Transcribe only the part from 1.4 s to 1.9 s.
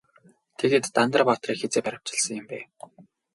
хэзээ